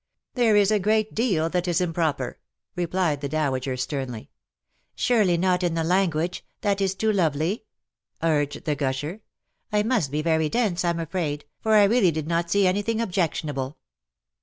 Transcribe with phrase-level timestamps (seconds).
[0.33, 2.39] "There is a great deal that is improper,"
[2.75, 4.31] replied the dowager, sternly.
[4.65, 7.65] '* Surely not in the language: that is too lovely?'"
[8.23, 9.21] urged the gusher."
[9.71, 13.47] I must be very dense, Tm afraid, for I really did not see anything objection
[13.49, 13.77] able.''